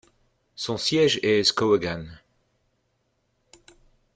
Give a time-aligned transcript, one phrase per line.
[0.55, 2.07] Son siège est Skowhegan.